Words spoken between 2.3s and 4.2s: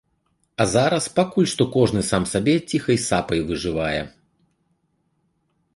сабе ціхай сапай выжывае.